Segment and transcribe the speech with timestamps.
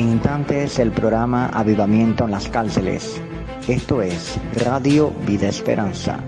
[0.00, 3.20] En instantes el programa Avivamiento en las cárceles.
[3.68, 6.18] Esto es Radio Vida Esperanza.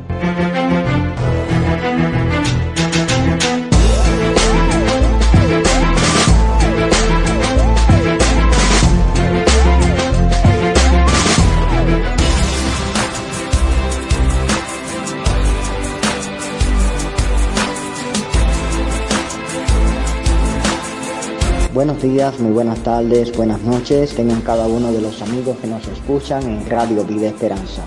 [21.85, 25.85] Buenos días, muy buenas tardes, buenas noches, tengan cada uno de los amigos que nos
[25.89, 27.83] escuchan en Radio Vida Esperanza.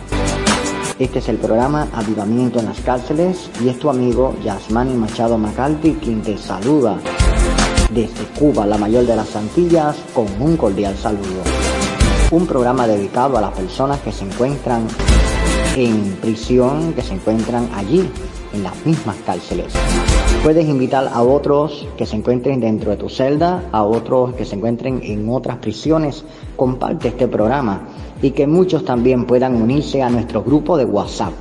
[1.00, 5.94] Este es el programa Avivamiento en las Cárceles y es tu amigo Yasmani Machado Macalpi
[5.94, 7.00] quien te saluda
[7.90, 11.44] desde Cuba, la mayor de las Antillas, con un cordial saludo.
[12.32, 14.90] Un programa dedicado a las personas que se encuentran
[15.78, 18.12] en prisión, que se encuentran allí,
[18.56, 19.74] en las mismas cárceles.
[20.44, 24.56] Puedes invitar a otros que se encuentren dentro de tu celda, a otros que se
[24.56, 26.24] encuentren en otras prisiones.
[26.56, 27.82] Comparte este programa
[28.22, 31.34] y que muchos también puedan unirse a nuestro grupo de WhatsApp.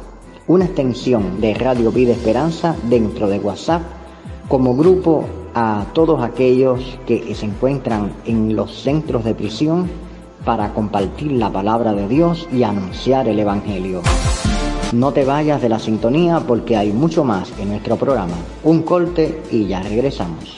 [0.46, 3.82] Una extensión de Radio Vida Esperanza dentro de WhatsApp
[4.48, 5.24] como grupo
[5.54, 9.88] a todos aquellos que se encuentran en los centros de prisión
[10.44, 14.02] para compartir la palabra de Dios y anunciar el Evangelio.
[14.92, 18.36] No te vayas de la sintonía porque hay mucho más en nuestro programa.
[18.62, 20.56] Un corte y ya regresamos.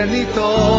[0.00, 0.69] Ven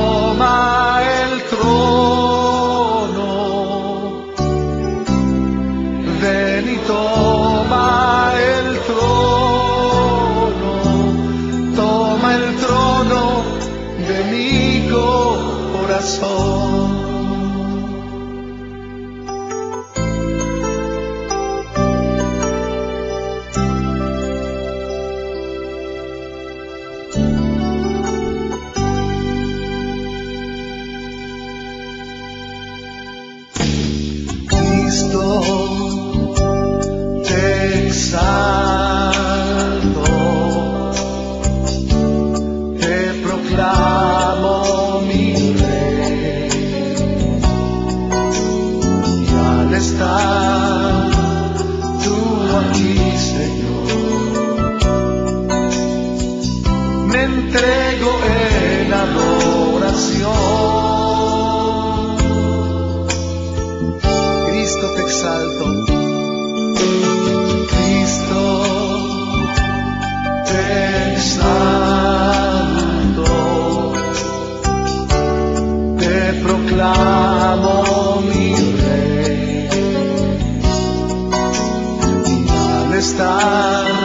[83.01, 84.00] al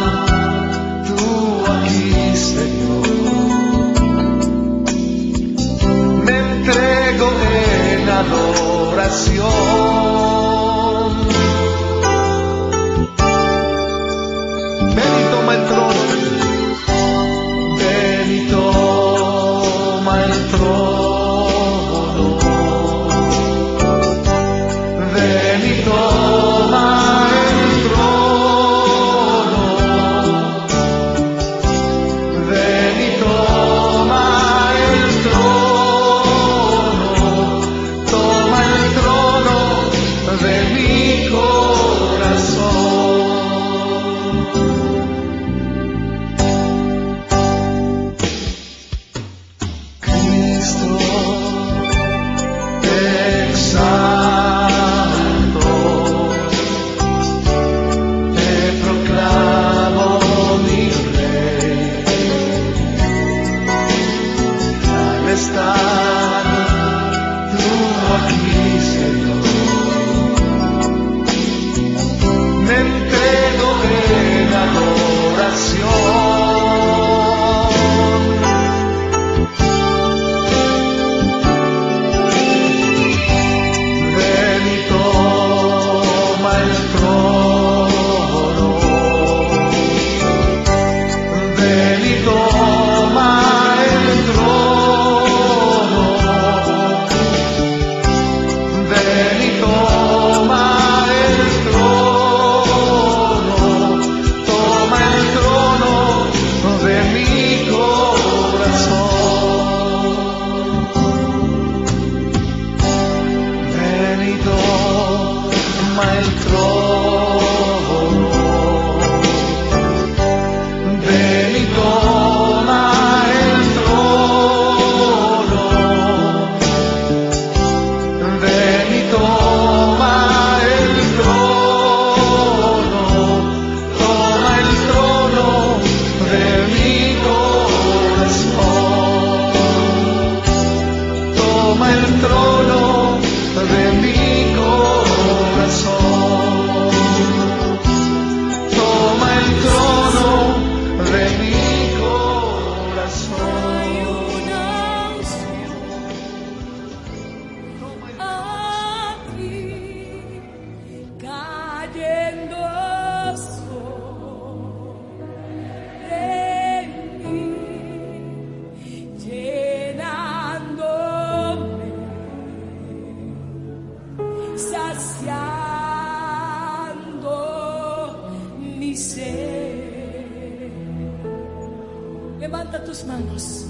[182.96, 183.66] tus manos.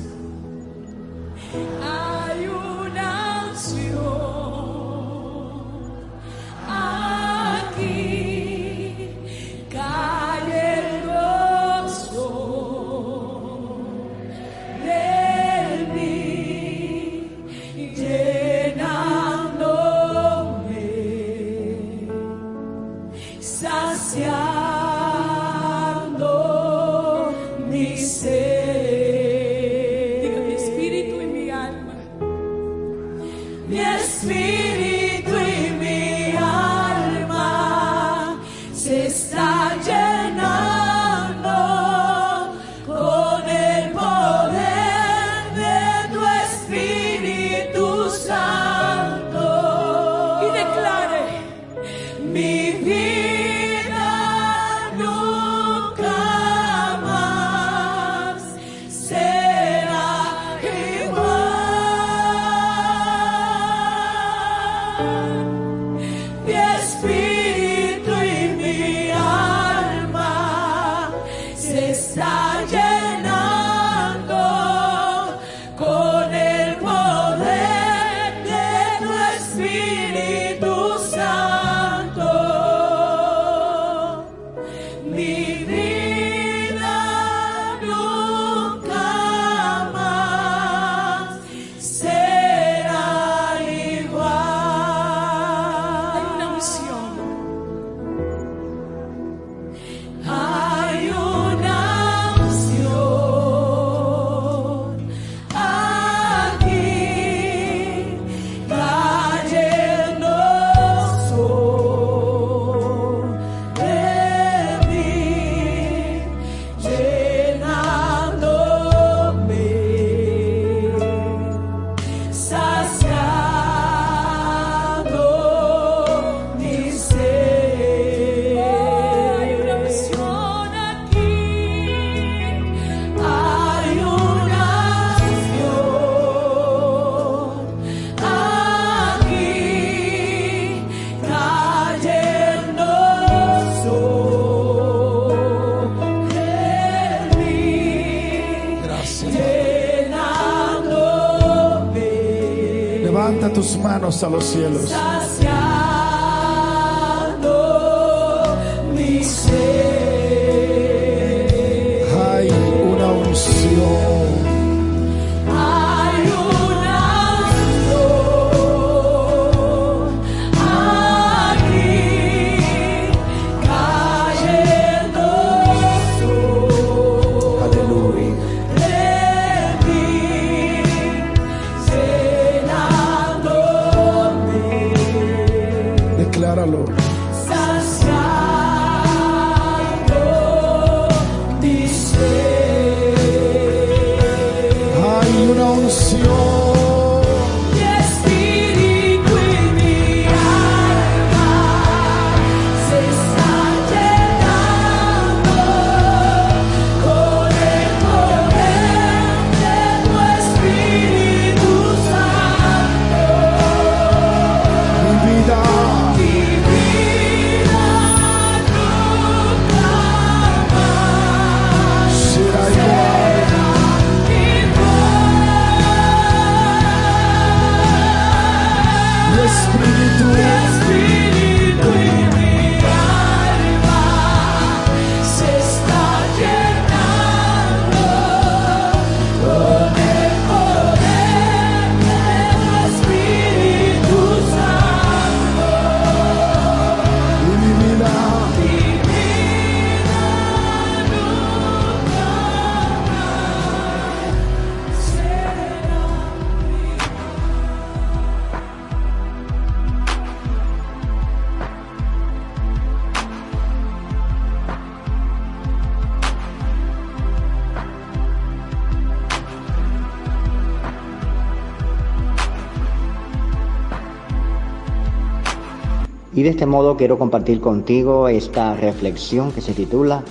[276.46, 280.22] De este modo quiero compartir contigo esta reflexión que se titula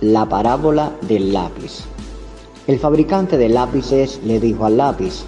[0.00, 1.82] La parábola del lápiz.
[2.66, 5.24] El fabricante de lápices le dijo al lápiz,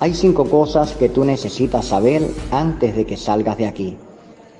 [0.00, 3.98] hay cinco cosas que tú necesitas saber antes de que salgas de aquí.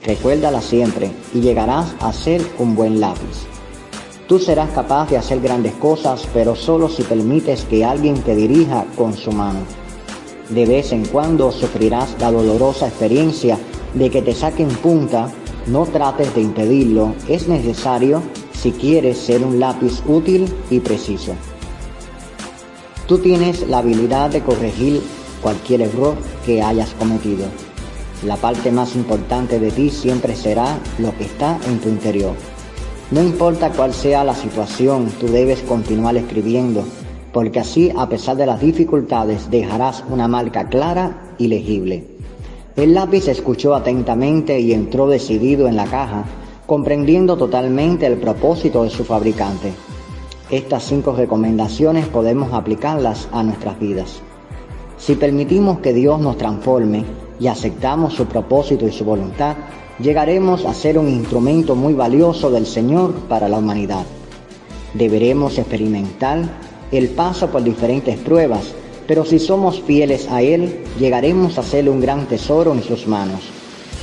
[0.04, 3.46] Recuérdalas siempre y llegarás a ser un buen lápiz.
[4.28, 8.84] Tú serás capaz de hacer grandes cosas, pero solo si permites que alguien te dirija
[8.98, 9.60] con su mano.
[10.50, 13.58] De vez en cuando sufrirás la dolorosa experiencia
[13.94, 15.30] de que te saquen punta,
[15.66, 18.22] no trates de impedirlo, es necesario
[18.52, 21.34] si quieres ser un lápiz útil y preciso.
[23.06, 25.02] Tú tienes la habilidad de corregir
[25.42, 26.14] cualquier error
[26.46, 27.46] que hayas cometido.
[28.25, 32.34] La parte más importante de ti siempre será lo que está en tu interior.
[33.11, 36.84] No importa cuál sea la situación, tú debes continuar escribiendo,
[37.32, 42.06] porque así, a pesar de las dificultades, dejarás una marca clara y legible.
[42.74, 46.24] El lápiz escuchó atentamente y entró decidido en la caja,
[46.64, 49.74] comprendiendo totalmente el propósito de su fabricante.
[50.50, 54.20] Estas cinco recomendaciones podemos aplicarlas a nuestras vidas.
[54.96, 57.04] Si permitimos que Dios nos transforme
[57.38, 59.54] y aceptamos su propósito y su voluntad,
[59.98, 64.06] llegaremos a ser un instrumento muy valioso del Señor para la humanidad.
[64.94, 66.38] Deberemos experimentar
[66.90, 68.74] el paso por diferentes pruebas,
[69.06, 73.40] pero si somos fieles a Él, llegaremos a ser un gran tesoro en sus manos.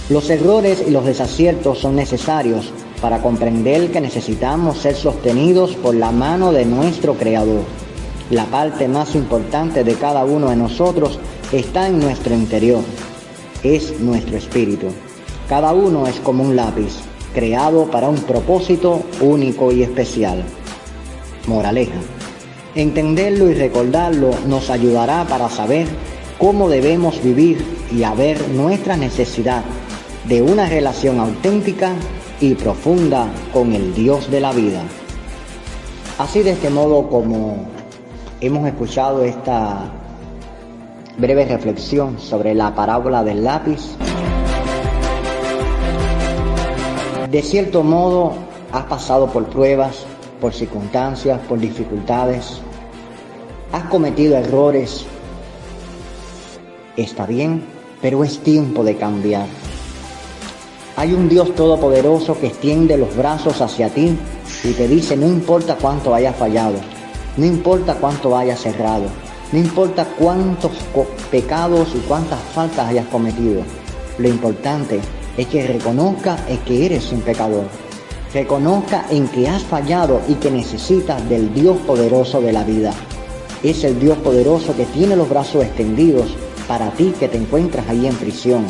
[0.10, 6.12] Los errores y los desaciertos son necesarios para comprender que necesitamos ser sostenidos por la
[6.12, 7.63] mano de nuestro Creador.
[8.29, 11.20] La parte más importante de cada uno de nosotros
[11.51, 12.82] está en nuestro interior,
[13.63, 14.88] es nuestro espíritu.
[15.48, 16.94] Cada uno es como un lápiz,
[17.34, 20.44] creado para un propósito único y especial.
[21.48, 22.18] Moraleja.
[22.75, 25.88] Entenderlo y recordarlo nos ayudará para saber
[26.38, 29.63] cómo debemos vivir y a ver nuestra necesidad
[30.25, 31.93] de una relación auténtica
[32.39, 34.83] y profunda con el Dios de la vida.
[36.19, 37.65] Así de este modo como
[38.39, 39.91] hemos escuchado esta
[41.17, 43.95] breve reflexión sobre la parábola del lápiz,
[47.31, 48.33] de cierto modo
[48.71, 50.05] has pasado por pruebas,
[50.39, 52.62] por circunstancias, por dificultades,
[53.72, 55.05] has cometido errores,
[56.98, 57.63] está bien,
[58.01, 59.46] pero es tiempo de cambiar.
[60.96, 64.17] Hay un Dios todopoderoso que extiende los brazos hacia ti
[64.63, 66.77] y te dice, no importa cuánto hayas fallado,
[67.38, 69.05] no importa cuánto hayas cerrado,
[69.51, 70.72] no importa cuántos
[71.31, 73.62] pecados y cuántas faltas hayas cometido,
[74.17, 75.00] lo importante
[75.38, 77.88] es que reconozca es que eres un pecador.
[78.33, 82.91] Reconozca en que has fallado y que necesitas del Dios poderoso de la vida.
[83.63, 86.27] Es el Dios poderoso que tiene los brazos extendidos
[86.67, 88.63] para ti que te encuentras ahí en prisión,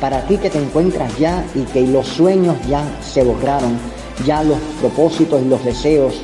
[0.00, 3.78] para ti que te encuentras ya y que los sueños ya se borraron,
[4.26, 6.20] ya los propósitos y los deseos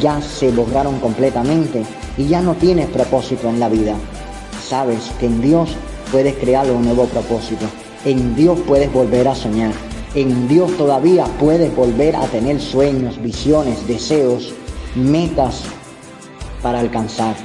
[0.00, 1.84] ya se borraron completamente
[2.16, 3.94] y ya no tienes propósito en la vida.
[4.66, 5.70] Sabes que en Dios
[6.10, 7.66] puedes crear un nuevo propósito.
[8.06, 9.89] En Dios puedes volver a soñar.
[10.14, 14.52] En Dios todavía puedes volver a tener sueños, visiones, deseos,
[14.96, 15.62] metas
[16.62, 17.36] para alcanzar.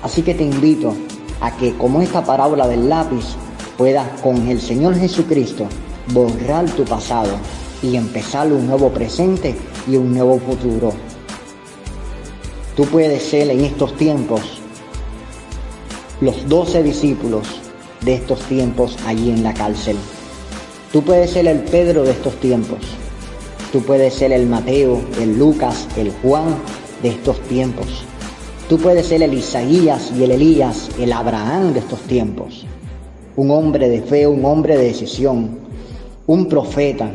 [0.00, 0.94] Así que te invito
[1.40, 3.34] a que como esta parábola del lápiz
[3.76, 5.66] puedas con el Señor Jesucristo
[6.12, 7.32] borrar tu pasado
[7.82, 9.56] y empezar un nuevo presente
[9.88, 10.92] y un nuevo futuro.
[12.76, 14.60] Tú puedes ser en estos tiempos
[16.20, 17.48] los doce discípulos
[18.02, 19.96] de estos tiempos allí en la cárcel.
[20.92, 22.80] Tú puedes ser el Pedro de estos tiempos.
[23.70, 26.56] Tú puedes ser el Mateo, el Lucas, el Juan
[27.00, 27.86] de estos tiempos.
[28.68, 32.66] Tú puedes ser el Isaías y el Elías, el Abraham de estos tiempos.
[33.36, 35.60] Un hombre de fe, un hombre de decisión,
[36.26, 37.08] un profeta,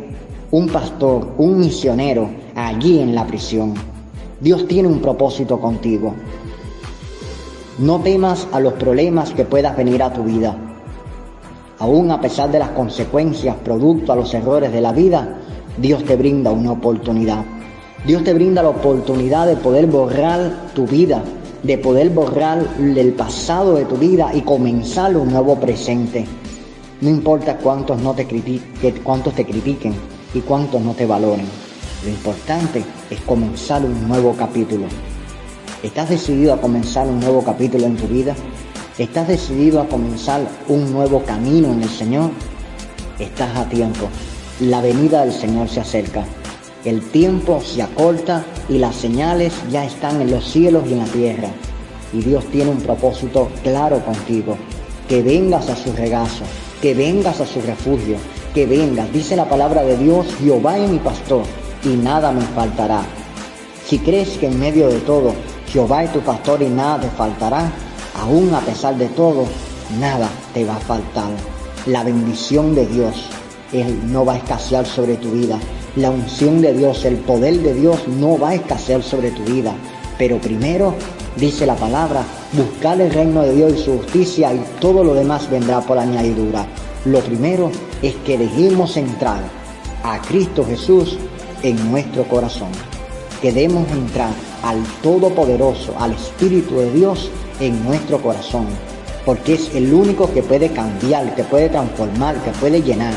[0.52, 3.74] un pastor, un misionero allí en la prisión.
[4.40, 6.14] Dios tiene un propósito contigo.
[7.80, 10.65] No temas a los problemas que puedas venir a tu vida.
[11.80, 15.38] Aún a pesar de las consecuencias producto a los errores de la vida,
[15.78, 17.44] Dios te brinda una oportunidad.
[18.06, 21.22] Dios te brinda la oportunidad de poder borrar tu vida,
[21.64, 26.26] de poder borrar el pasado de tu vida y comenzar un nuevo presente.
[27.02, 29.94] No importa cuántos, no te, critiquen, cuántos te critiquen
[30.34, 31.46] y cuántos no te valoren.
[32.06, 34.86] Lo importante es comenzar un nuevo capítulo.
[35.84, 38.34] ¿Estás decidido a comenzar un nuevo capítulo en tu vida?
[38.98, 42.32] ¿Estás decidido a comenzar un nuevo camino en el Señor?
[43.20, 44.08] Estás a tiempo.
[44.62, 46.24] La venida del Señor se acerca.
[46.86, 51.06] El tiempo se acorta y las señales ya están en los cielos y en la
[51.08, 51.50] tierra.
[52.14, 54.56] Y Dios tiene un propósito claro contigo.
[55.10, 56.46] Que vengas a su regazo,
[56.82, 58.16] que vengas a su refugio,
[58.54, 59.12] que vengas.
[59.12, 61.44] Dice la palabra de Dios, Jehová es mi pastor
[61.84, 63.02] y nada me faltará.
[63.86, 65.34] Si crees que en medio de todo
[65.68, 67.70] Jehová es tu pastor y nada te faltará,
[68.16, 69.46] aún a pesar de todo,
[70.00, 71.30] nada te va a faltar.
[71.86, 73.30] La bendición de Dios,
[73.72, 75.60] Él no va a escasear sobre tu vida.
[75.96, 79.74] La unción de Dios, el poder de Dios no va a escasear sobre tu vida.
[80.18, 80.96] Pero primero,
[81.36, 82.24] dice la palabra,
[82.54, 86.66] buscar el reino de Dios y su justicia y todo lo demás vendrá por añadidura.
[87.06, 89.42] Lo primero es que dejemos entrar
[90.04, 91.18] a Cristo Jesús
[91.62, 92.70] en nuestro corazón.
[93.42, 94.32] Que demos entrar
[94.64, 98.68] al Todopoderoso, al Espíritu de Dios en nuestro corazón.
[99.26, 103.14] Porque es el único que puede cambiar, que puede transformar, que puede llenar.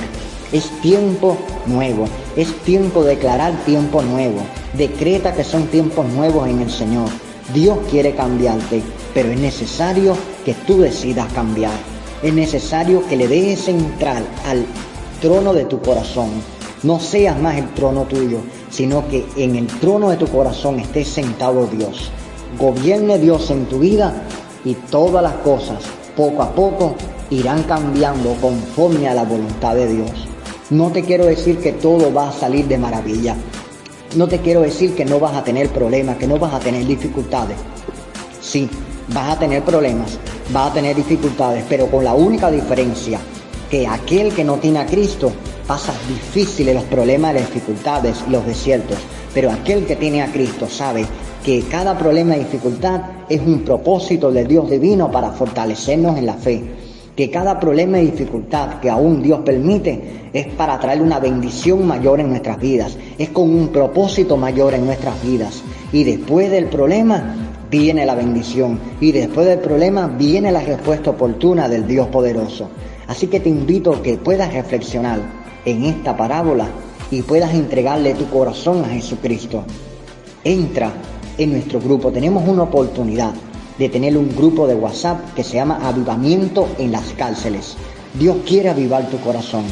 [0.53, 4.41] Es tiempo nuevo, es tiempo de declarar tiempo nuevo.
[4.73, 7.09] Decreta que son tiempos nuevos en el Señor.
[7.53, 11.73] Dios quiere cambiarte, pero es necesario que tú decidas cambiar.
[12.23, 14.65] Es necesario que le dejes entrar al
[15.21, 16.31] trono de tu corazón.
[16.83, 18.39] No seas más el trono tuyo,
[18.71, 22.11] sino que en el trono de tu corazón esté sentado Dios.
[22.59, 24.13] Gobierne Dios en tu vida
[24.65, 25.79] y todas las cosas,
[26.17, 26.97] poco a poco,
[27.31, 30.11] irán cambiando conforme a la voluntad de Dios.
[30.71, 33.37] No te quiero decir que todo va a salir de maravilla.
[34.17, 36.85] No te quiero decir que no vas a tener problemas, que no vas a tener
[36.85, 37.57] dificultades.
[38.41, 38.69] Sí,
[39.15, 40.19] vas a tener problemas,
[40.53, 43.21] vas a tener dificultades, pero con la única diferencia
[43.71, 45.31] que aquel que no tiene a Cristo
[45.69, 48.97] pasa difíciles los problemas, las dificultades los desiertos,
[49.35, 51.05] pero aquel que tiene a Cristo sabe
[51.45, 56.35] que cada problema y dificultad es un propósito de Dios divino para fortalecernos en la
[56.35, 56.65] fe,
[57.15, 62.21] que cada problema y dificultad que aún Dios permite es para traer una bendición mayor
[62.21, 65.63] en nuestras vidas, es con un propósito mayor en nuestras vidas.
[65.93, 67.35] Y después del problema
[67.71, 68.79] viene la bendición.
[69.01, 72.69] Y después del problema viene la respuesta oportuna del Dios poderoso.
[73.09, 76.69] Así que te invito a que puedas reflexionar en esta parábola
[77.11, 79.65] y puedas entregarle tu corazón a Jesucristo.
[80.45, 80.93] Entra
[81.37, 83.33] en nuestro grupo, tenemos una oportunidad
[83.79, 87.77] de tener un grupo de WhatsApp que se llama Avivamiento en las cárceles.
[88.19, 89.65] Dios quiere avivar tu corazón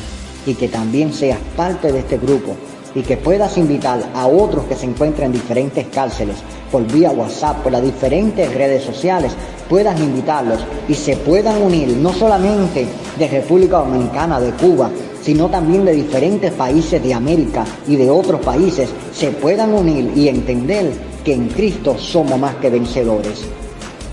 [0.47, 2.55] y que también seas parte de este grupo
[2.95, 6.37] y que puedas invitar a otros que se encuentran en diferentes cárceles
[6.71, 9.33] por vía WhatsApp, por las diferentes redes sociales,
[9.69, 12.87] puedas invitarlos y se puedan unir no solamente
[13.19, 14.91] de República Dominicana, de Cuba,
[15.27, 20.29] sino también de diferentes países de América y de otros países, se puedan unir y
[20.29, 20.93] entender
[21.25, 23.43] que en Cristo somos más que vencedores.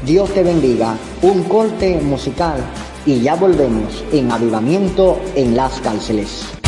[0.04, 0.98] Dios te bendiga.
[1.22, 2.56] Un corte musical
[3.06, 6.63] y ya volvemos en Avivamiento en las cárceles.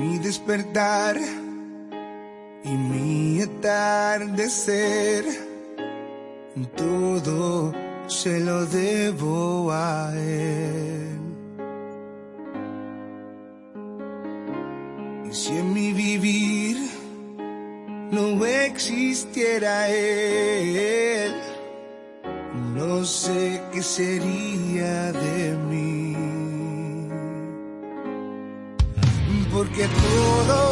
[0.00, 1.18] Mi despertar
[2.64, 5.26] y mi atardecer,
[6.74, 7.74] todo
[8.06, 11.20] se lo debo a Él.
[15.30, 16.78] Y si en mi vivir
[18.10, 21.34] no existiera Él,
[22.74, 25.69] no sé qué sería de mí.
[29.80, 30.69] Porque todo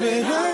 [0.00, 0.49] fuerza, mi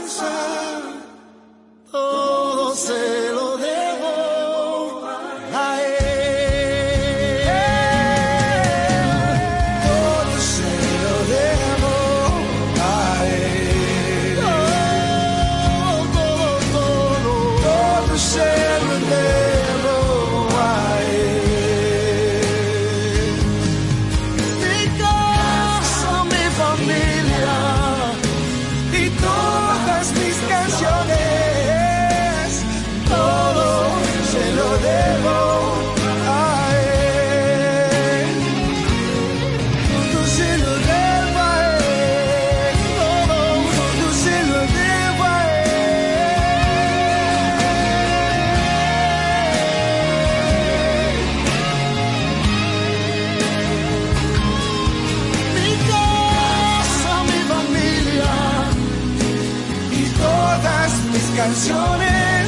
[60.56, 62.46] todas mis canciones.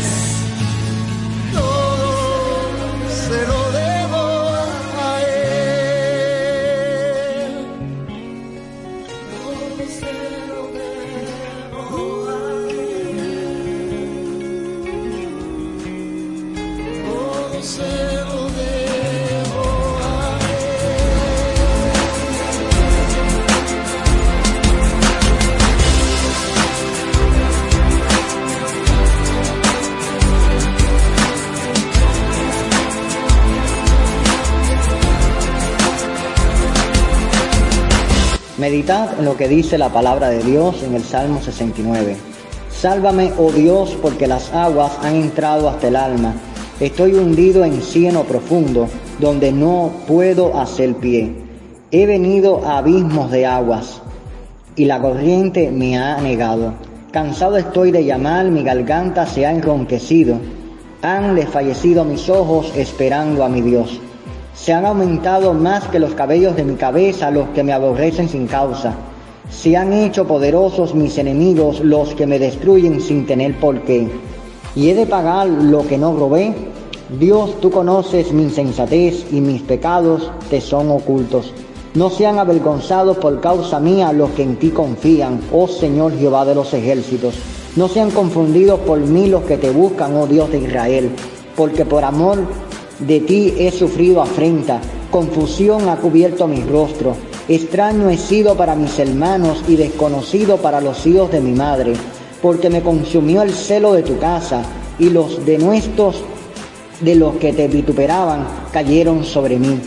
[1.53, 3.58] Todo se lo
[38.69, 42.19] Meditad en lo que dice la palabra de Dios en el Salmo 69.
[42.71, 46.35] Sálvame, oh Dios, porque las aguas han entrado hasta el alma.
[46.79, 48.87] Estoy hundido en cieno profundo,
[49.21, 51.35] donde no puedo hacer pie.
[51.93, 54.03] He venido a abismos de aguas,
[54.77, 56.75] y la corriente me ha negado.
[57.11, 60.37] Cansado estoy de llamar, mi garganta se ha enronquecido.
[61.01, 63.99] Han desfallecido mis ojos esperando a mi Dios.
[64.61, 68.49] Se han aumentado más que los cabellos de mi cabeza los que me aborrecen sin
[68.49, 68.92] causa.
[69.51, 74.09] Se han hecho poderosos mis enemigos los que me destruyen sin tener por qué.
[74.75, 76.55] ¿Y he de pagar lo que no robé?
[77.18, 81.55] Dios, tú conoces mi insensatez y mis pecados te son ocultos.
[81.94, 86.57] No sean avergonzados por causa mía los que en ti confían, oh Señor Jehová de
[86.57, 87.37] los ejércitos.
[87.77, 91.11] No sean confundidos por mí los que te buscan, oh Dios de Israel,
[91.57, 92.38] porque por amor
[92.99, 94.81] de ti he sufrido afrenta,
[95.11, 97.15] confusión ha cubierto mi rostro.
[97.49, 101.93] Extraño he sido para mis hermanos y desconocido para los hijos de mi madre,
[102.43, 104.63] porque me consumió el celo de tu casa
[104.99, 106.23] y los denuestos
[107.01, 109.79] de los que te vituperaban cayeron sobre mí.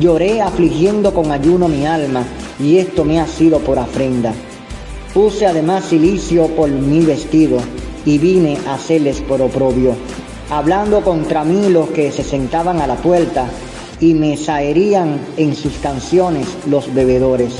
[0.00, 2.24] Lloré afligiendo con ayuno mi alma,
[2.58, 4.34] y esto me ha sido por afrenda.
[5.14, 7.58] Puse además silicio por mi vestido,
[8.04, 9.94] y vine a hacerles por oprobio.
[10.50, 13.48] Hablando contra mí los que se sentaban a la puerta,
[14.00, 17.54] y me saerían en sus canciones los bebedores.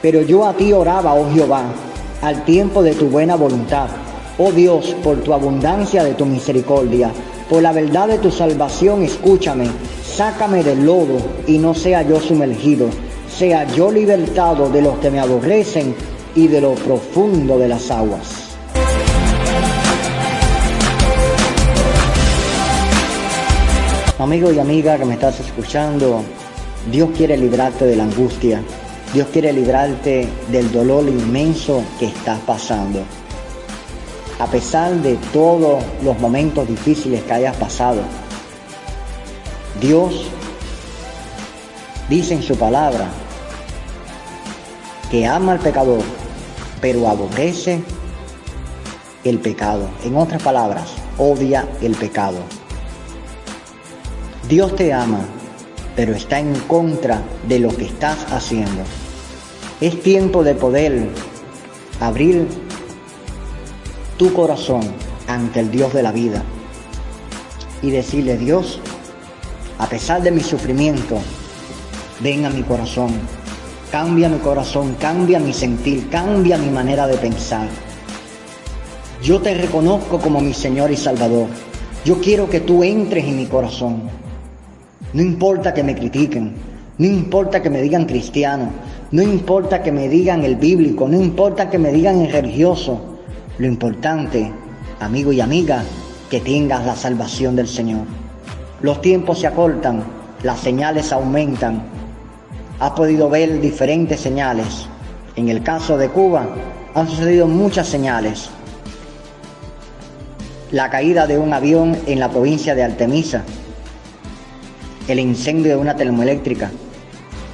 [0.00, 1.64] Pero yo a ti oraba, oh Jehová,
[2.22, 3.88] al tiempo de tu buena voluntad.
[4.38, 7.10] Oh Dios, por tu abundancia de tu misericordia,
[7.48, 9.68] por la verdad de tu salvación, escúchame,
[10.04, 12.88] sácame del lodo y no sea yo sumergido,
[13.28, 15.94] sea yo libertado de los que me aborrecen
[16.34, 18.53] y de lo profundo de las aguas.
[24.18, 26.22] Amigo y amiga que me estás escuchando,
[26.88, 28.62] Dios quiere librarte de la angustia,
[29.12, 33.00] Dios quiere librarte del dolor inmenso que estás pasando.
[34.38, 38.02] A pesar de todos los momentos difíciles que hayas pasado,
[39.80, 40.26] Dios
[42.08, 43.08] dice en su palabra
[45.10, 46.04] que ama al pecador,
[46.80, 47.82] pero aborrece
[49.24, 49.88] el pecado.
[50.04, 50.84] En otras palabras,
[51.18, 52.38] odia el pecado.
[54.48, 55.20] Dios te ama,
[55.96, 58.82] pero está en contra de lo que estás haciendo.
[59.80, 61.08] Es tiempo de poder
[61.98, 62.46] abrir
[64.18, 64.82] tu corazón
[65.28, 66.42] ante el Dios de la vida
[67.80, 68.80] y decirle, Dios,
[69.78, 71.16] a pesar de mi sufrimiento,
[72.20, 73.12] ven a mi corazón,
[73.90, 77.66] cambia mi corazón, cambia mi sentir, cambia mi manera de pensar.
[79.22, 81.46] Yo te reconozco como mi Señor y Salvador.
[82.04, 84.23] Yo quiero que tú entres en mi corazón.
[85.14, 86.54] No importa que me critiquen,
[86.98, 88.68] no importa que me digan cristiano,
[89.12, 93.00] no importa que me digan el bíblico, no importa que me digan el religioso.
[93.58, 94.50] Lo importante,
[94.98, 95.84] amigo y amiga,
[96.28, 98.06] que tengas la salvación del Señor.
[98.82, 100.02] Los tiempos se acortan,
[100.42, 101.84] las señales aumentan.
[102.80, 104.88] Has podido ver diferentes señales.
[105.36, 106.48] En el caso de Cuba
[106.92, 108.50] han sucedido muchas señales.
[110.72, 113.44] La caída de un avión en la provincia de Artemisa,
[115.08, 116.70] el incendio de una termoeléctrica,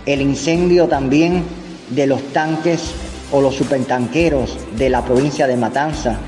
[0.06, 1.42] el incendio también
[1.90, 2.92] de los tanques
[3.32, 6.18] o los supertanqueros de la provincia de Matanza,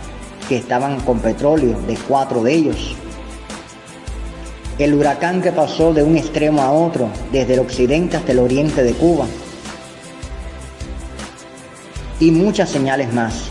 [0.48, 2.96] que estaban con petróleo, de cuatro de ellos.
[4.78, 8.82] El huracán que pasó de un extremo a otro, desde el occidente hasta el oriente
[8.82, 9.26] de Cuba.
[12.18, 13.44] Y muchas señales más,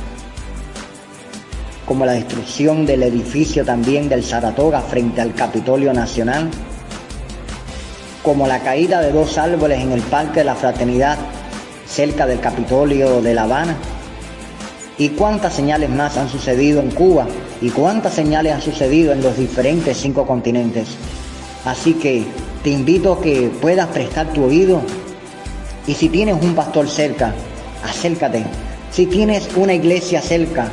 [1.85, 6.49] como la destrucción del edificio también del Saratoga frente al Capitolio Nacional,
[8.23, 11.17] como la caída de dos árboles en el Parque de la Fraternidad
[11.87, 13.75] cerca del Capitolio de La Habana.
[14.97, 17.25] ¿Y cuántas señales más han sucedido en Cuba?
[17.61, 20.89] ¿Y cuántas señales han sucedido en los diferentes cinco continentes?
[21.65, 22.25] Así que
[22.63, 24.81] te invito a que puedas prestar tu oído
[25.87, 27.33] y si tienes un pastor cerca,
[27.83, 28.45] acércate.
[28.91, 30.69] Si tienes una iglesia cerca,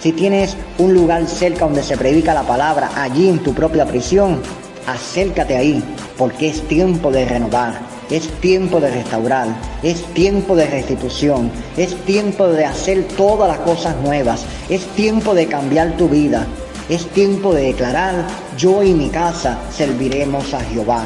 [0.00, 4.40] si tienes un lugar cerca donde se predica la palabra, allí en tu propia prisión,
[4.86, 5.82] acércate ahí,
[6.20, 7.80] porque es tiempo de renovar,
[8.10, 9.48] es tiempo de restaurar,
[9.82, 15.46] es tiempo de restitución, es tiempo de hacer todas las cosas nuevas, es tiempo de
[15.46, 16.46] cambiar tu vida,
[16.90, 18.26] es tiempo de declarar,
[18.58, 21.04] yo y mi casa serviremos a Jehová.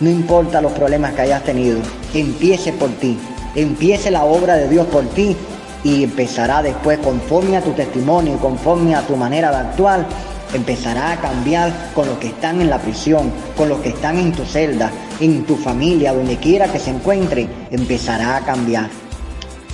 [0.00, 1.78] No importa los problemas que hayas tenido,
[2.14, 3.18] empiece por ti,
[3.54, 5.36] empiece la obra de Dios por ti
[5.84, 10.06] y empezará después conforme a tu testimonio, conforme a tu manera de actuar,
[10.52, 14.32] empezará a cambiar con los que están en la prisión, con los que están en
[14.32, 18.88] tu celda, en tu familia, donde quiera que se encuentre, empezará a cambiar.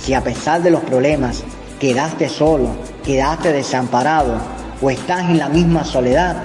[0.01, 1.43] Si a pesar de los problemas
[1.79, 2.69] quedaste solo,
[3.05, 4.37] quedaste desamparado
[4.81, 6.43] o estás en la misma soledad,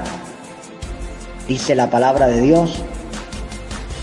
[1.48, 2.82] dice la palabra de Dios,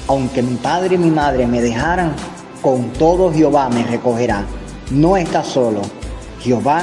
[0.08, 2.14] aunque mi padre y mi madre me dejaran,
[2.62, 4.44] con todo Jehová me recogerá.
[4.92, 5.82] No estás solo.
[6.42, 6.82] Jehová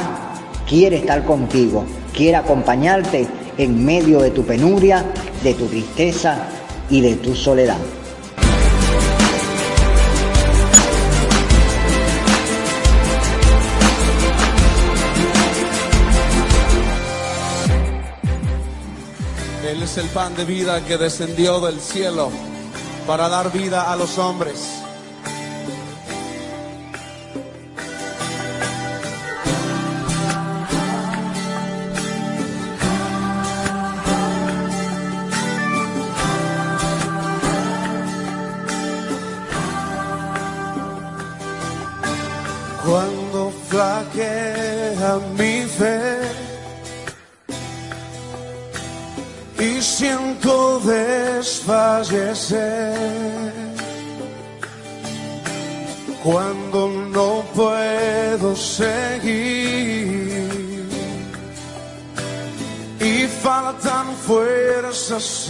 [0.66, 3.26] quiere estar contigo, quiere acompañarte
[3.58, 5.04] en medio de tu penuria,
[5.42, 6.46] de tu tristeza
[6.90, 7.78] y de tu soledad.
[19.68, 22.30] Él es el pan de vida que descendió del cielo
[23.06, 24.81] para dar vida a los hombres.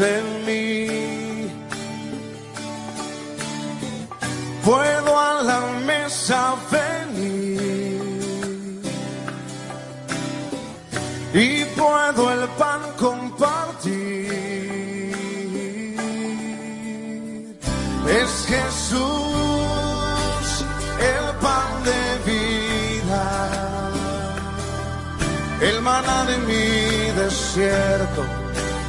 [0.00, 1.22] En mí.
[4.64, 7.62] puedo a la mesa venir
[11.34, 14.32] y puedo el pan compartir.
[18.20, 19.02] Es Jesús
[21.00, 23.24] el pan de vida,
[25.60, 28.22] el maná de mi desierto,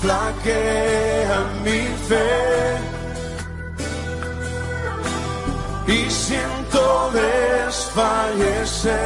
[0.00, 2.78] flaquea mi fe.
[5.86, 8.96] Y siento desfallecer,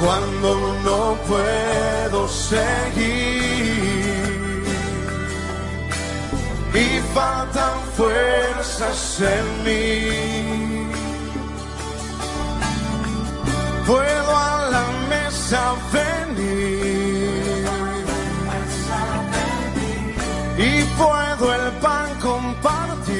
[0.00, 0.50] cuando
[0.84, 2.60] no puedo seguir.
[6.72, 10.79] Y faltan fuerzas en mí.
[21.00, 23.18] Puedo el pan compartir.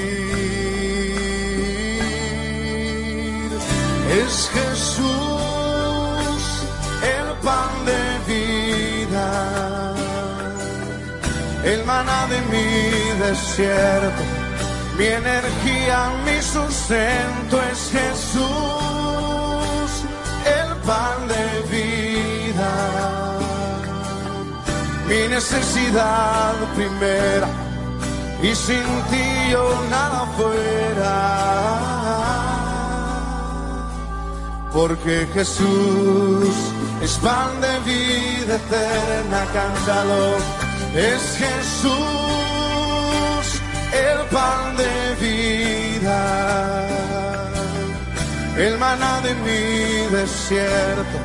[4.22, 6.42] Es Jesús
[7.16, 8.02] el pan de
[8.32, 9.28] vida,
[11.72, 12.68] el maná de mi
[13.24, 14.22] desierto,
[14.98, 19.90] mi energía, mi sustento es Jesús,
[20.58, 21.44] el pan de
[21.76, 22.72] vida
[25.10, 27.48] mi necesidad primera
[28.42, 31.16] y sin ti yo nada fuera.
[34.72, 36.54] Porque Jesús
[37.02, 40.36] es pan de vida eterna, cántalo.
[40.94, 42.00] Es Jesús
[43.92, 46.20] el pan de vida,
[48.56, 51.18] el maná de mi desierto.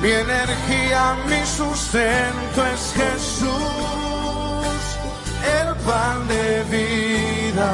[0.00, 4.07] Mi energía, mi sustento es Jesús,
[5.88, 7.70] pan de vida.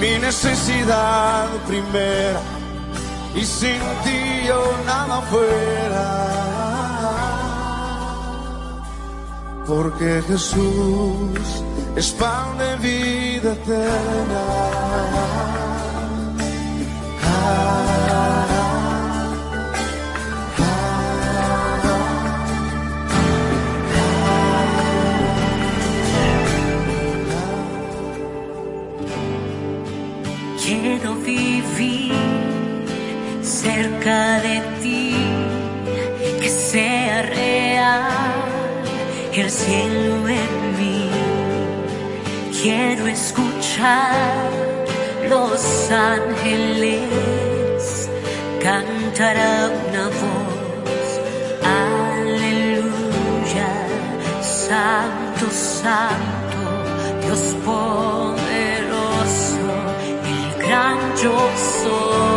[0.00, 2.40] Mi necesidad primera
[3.34, 6.08] y sin ti yo nada fuera.
[9.66, 11.40] Porque Jesús
[11.96, 14.71] es pan de vida eterna.
[42.62, 44.48] Quiero escuchar
[45.28, 47.02] los ángeles
[48.62, 51.20] cantar a una voz.
[52.14, 52.86] Aleluya,
[54.40, 56.62] santo, santo,
[57.24, 59.58] Dios poderoso,
[60.24, 61.36] el gran yo
[61.82, 62.31] soy.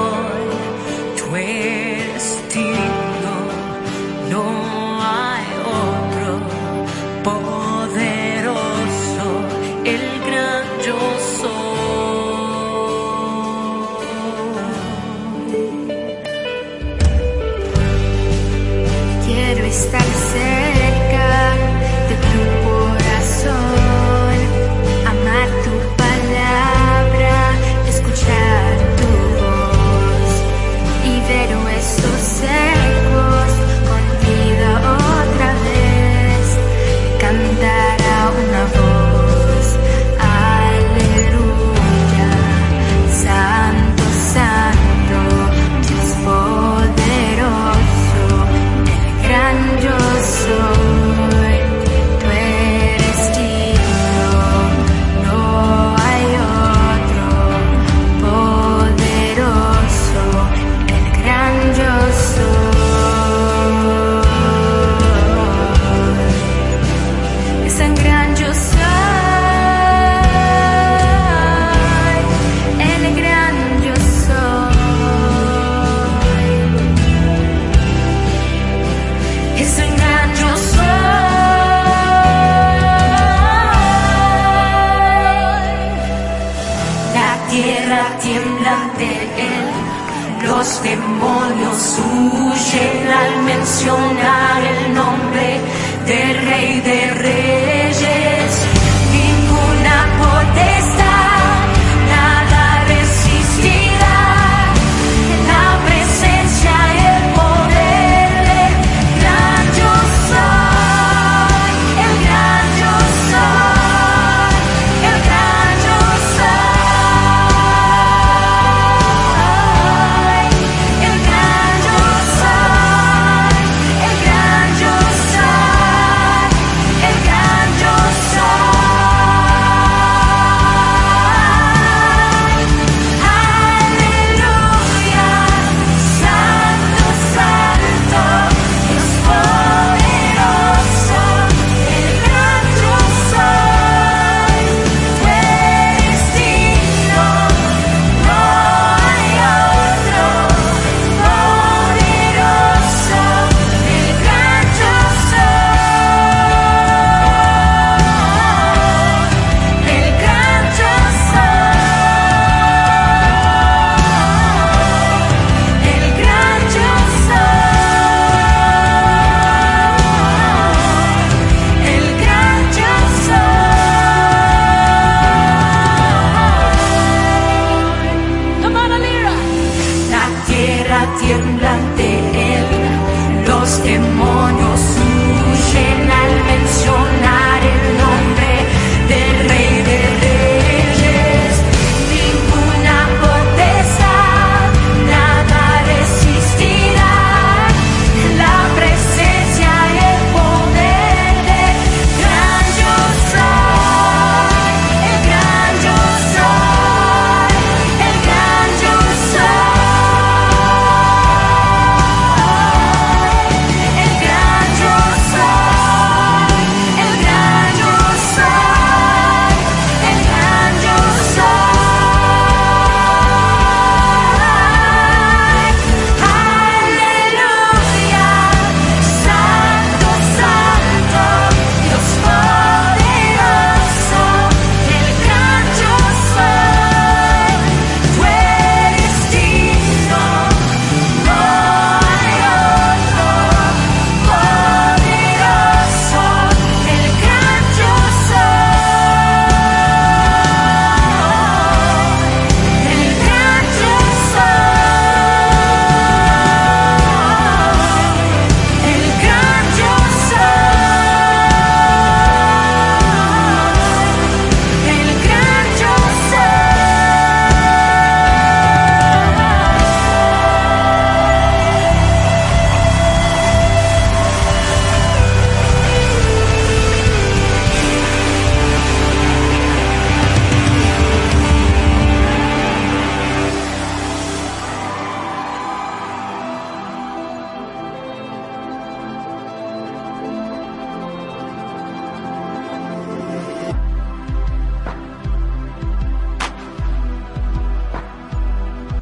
[19.86, 20.65] Quiero estar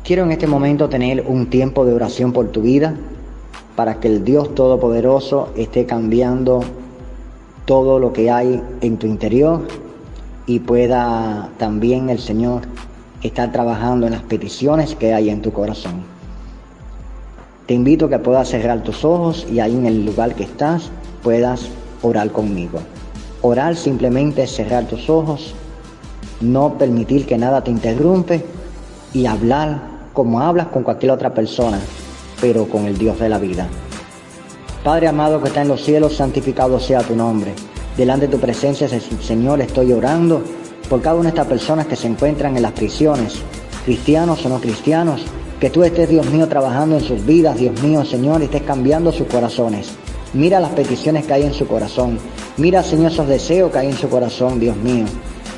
[0.03, 2.93] Quiero en este momento tener un tiempo de oración por tu vida
[3.77, 6.59] para que el Dios Todopoderoso esté cambiando
[7.63, 9.65] todo lo que hay en tu interior
[10.45, 12.63] y pueda también el Señor
[13.21, 16.03] estar trabajando en las peticiones que hay en tu corazón.
[17.65, 20.91] Te invito a que puedas cerrar tus ojos y ahí en el lugar que estás
[21.23, 21.69] puedas
[22.01, 22.79] orar conmigo.
[23.41, 25.55] Orar simplemente es cerrar tus ojos,
[26.41, 28.43] no permitir que nada te interrumpe
[29.13, 31.79] y hablar como hablas con cualquier otra persona,
[32.39, 33.67] pero con el Dios de la vida.
[34.83, 37.53] Padre amado que está en los cielos, santificado sea tu nombre.
[37.97, 38.87] Delante de tu presencia,
[39.21, 40.41] Señor, estoy orando
[40.89, 43.35] por cada una de estas personas que se encuentran en las prisiones,
[43.85, 45.21] cristianos o no cristianos,
[45.59, 49.11] que tú estés, Dios mío, trabajando en sus vidas, Dios mío, Señor, y estés cambiando
[49.11, 49.91] sus corazones.
[50.33, 52.17] Mira las peticiones que hay en su corazón.
[52.57, 55.05] Mira, Señor, esos deseos que hay en su corazón, Dios mío.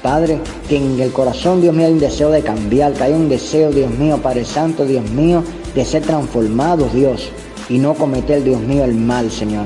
[0.05, 0.37] Padre,
[0.69, 3.71] que en el corazón, Dios mío, hay un deseo de cambiar, que hay un deseo,
[3.71, 5.43] Dios mío, Padre Santo, Dios mío,
[5.73, 7.31] de ser transformados, Dios,
[7.69, 9.65] y no cometer, Dios mío, el mal, Señor.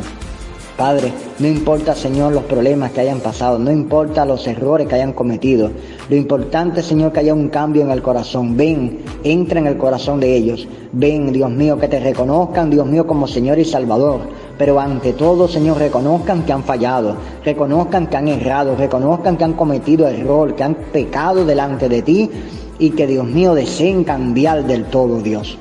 [0.77, 5.11] Padre, no importa, Señor, los problemas que hayan pasado, no importa los errores que hayan
[5.11, 5.71] cometido.
[6.09, 8.55] Lo importante, Señor, que haya un cambio en el corazón.
[8.55, 10.65] Ven, entra en el corazón de ellos.
[10.93, 14.21] Ven, Dios mío, que te reconozcan, Dios mío, como Señor y Salvador.
[14.59, 19.53] Pero ante todo, Señor, reconozcan que han fallado, reconozcan que han errado, reconozcan que han
[19.53, 22.29] cometido error, que han pecado delante de ti
[22.77, 25.57] y que, Dios mío, deseen cambiar del todo, Dios.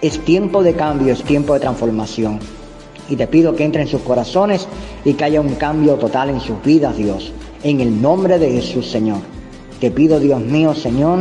[0.00, 2.38] Es tiempo de cambio, es tiempo de transformación.
[3.10, 4.66] Y te pido que entre en sus corazones
[5.04, 7.34] y que haya un cambio total en sus vidas, Dios.
[7.62, 9.18] En el nombre de Jesús, Señor.
[9.78, 11.18] Te pido, Dios mío, Señor,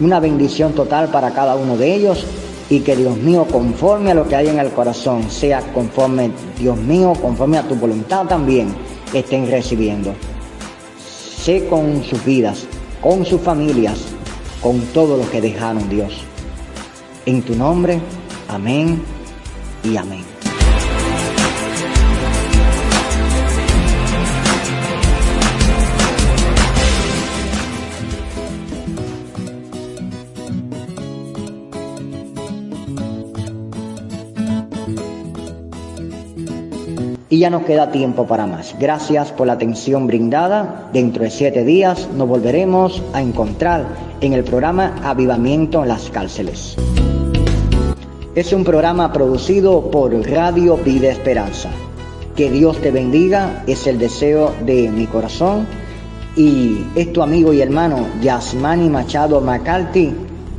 [0.00, 2.26] una bendición total para cada uno de ellos
[2.72, 6.78] y que, Dios mío, conforme a lo que hay en el corazón, sea conforme, Dios
[6.78, 8.74] mío, conforme a tu voluntad también,
[9.12, 10.14] estén recibiendo.
[11.36, 12.66] Sé con sus vidas,
[13.02, 13.98] con sus familias,
[14.62, 16.24] con todo lo que dejaron, Dios.
[17.26, 18.00] En tu nombre,
[18.48, 19.02] amén
[19.84, 20.31] y amén.
[37.32, 38.76] Y ya no queda tiempo para más.
[38.78, 40.90] Gracias por la atención brindada.
[40.92, 43.86] Dentro de siete días nos volveremos a encontrar
[44.20, 46.76] en el programa Avivamiento en las Cárceles.
[48.34, 51.70] Es un programa producido por Radio Vida Esperanza.
[52.36, 55.66] Que Dios te bendiga, es el deseo de mi corazón.
[56.36, 60.12] Y es tu amigo y hermano Yasmani Machado McCarthy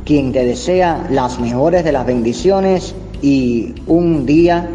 [0.04, 4.68] quien te desea las mejores de las bendiciones y un día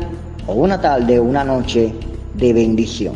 [0.49, 1.93] o una tarde o una noche
[2.33, 3.13] de bendición.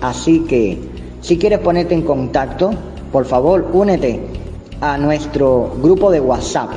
[0.00, 0.78] Así que
[1.20, 2.72] si quieres ponerte en contacto,
[3.12, 4.20] por favor únete
[4.80, 6.70] a nuestro grupo de WhatsApp,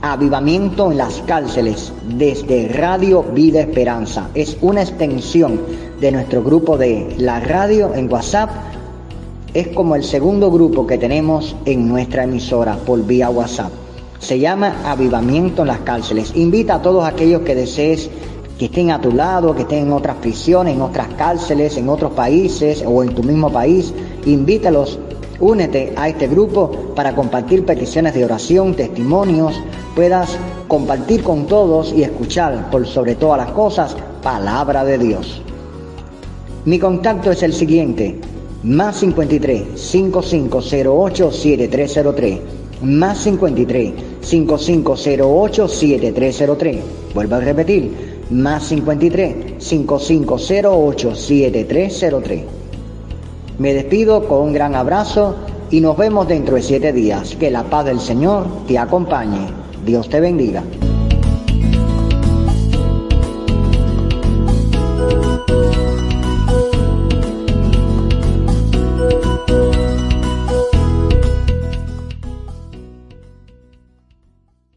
[0.00, 4.28] Avivamiento en las cárceles, desde Radio Vida Esperanza.
[4.32, 5.60] Es una extensión
[6.00, 8.48] de nuestro grupo de la radio en WhatsApp.
[9.52, 13.72] Es como el segundo grupo que tenemos en nuestra emisora por vía WhatsApp.
[14.20, 16.32] Se llama Avivamiento en las cárceles.
[16.36, 18.08] Invita a todos aquellos que desees
[18.58, 22.12] que estén a tu lado, que estén en otras prisiones, en otras cárceles, en otros
[22.12, 23.94] países o en tu mismo país.
[24.26, 24.98] Invítalos,
[25.38, 29.54] únete a este grupo para compartir peticiones de oración, testimonios,
[29.94, 30.36] puedas
[30.66, 35.40] compartir con todos y escuchar por sobre todas las cosas palabra de Dios.
[36.64, 38.20] Mi contacto es el siguiente,
[38.64, 42.40] más 53 5508 7303
[42.82, 46.78] más 53 5508 7303.
[47.14, 52.42] Vuelvo a repetir, más 53 5508 7303.
[53.58, 55.34] Me despido con un gran abrazo
[55.70, 57.36] y nos vemos dentro de siete días.
[57.36, 59.48] Que la paz del Señor te acompañe.
[59.84, 60.62] Dios te bendiga.